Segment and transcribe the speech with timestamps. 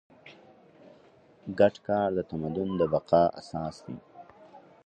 [1.59, 3.97] ګډ کار د تمدن د بقا اساس دی.